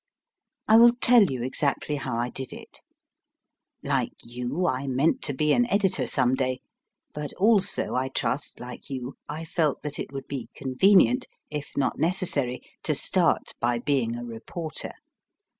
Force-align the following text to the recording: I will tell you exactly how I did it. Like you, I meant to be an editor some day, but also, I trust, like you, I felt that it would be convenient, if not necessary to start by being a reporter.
I 0.67 0.77
will 0.77 0.93
tell 0.99 1.25
you 1.29 1.43
exactly 1.43 1.97
how 1.97 2.17
I 2.17 2.31
did 2.31 2.53
it. 2.53 2.79
Like 3.83 4.13
you, 4.23 4.65
I 4.65 4.87
meant 4.87 5.21
to 5.25 5.33
be 5.35 5.53
an 5.53 5.69
editor 5.69 6.07
some 6.07 6.33
day, 6.33 6.61
but 7.13 7.33
also, 7.35 7.93
I 7.93 8.07
trust, 8.09 8.59
like 8.59 8.89
you, 8.89 9.13
I 9.29 9.45
felt 9.45 9.83
that 9.83 9.99
it 9.99 10.11
would 10.11 10.25
be 10.27 10.49
convenient, 10.55 11.27
if 11.51 11.73
not 11.77 11.99
necessary 11.99 12.61
to 12.81 12.95
start 12.95 13.53
by 13.59 13.77
being 13.77 14.15
a 14.17 14.25
reporter. 14.25 14.93